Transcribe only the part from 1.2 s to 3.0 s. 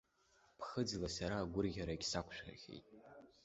агәырӷьарагь сақәшәахьеит.